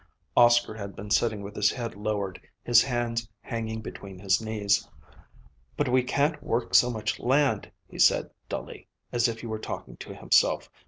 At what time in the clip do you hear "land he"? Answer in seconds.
7.19-7.99